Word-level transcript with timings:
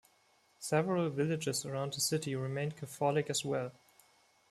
Several 0.57 1.11
villages 1.11 1.63
around 1.63 1.93
the 1.93 2.01
city 2.01 2.35
remained 2.35 2.75
Catholic 2.75 3.29
as 3.29 3.45
well. 3.45 3.71